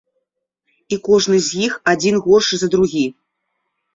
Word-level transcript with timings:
І 0.95 0.97
кожны 1.07 1.37
з 1.47 1.59
іх 1.65 1.73
адзін 1.93 2.17
горшы 2.25 2.55
за 2.61 2.71
другі. 2.77 3.03